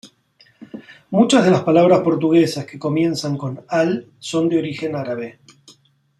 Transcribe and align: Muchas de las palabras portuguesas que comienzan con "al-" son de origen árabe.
Muchas 1.11 1.45
de 1.45 1.51
las 1.51 1.61
palabras 1.61 1.99
portuguesas 1.99 2.65
que 2.65 2.79
comienzan 2.79 3.37
con 3.37 3.63
"al-" 3.67 4.07
son 4.17 4.49
de 4.49 4.57
origen 4.57 4.95
árabe. 4.95 5.37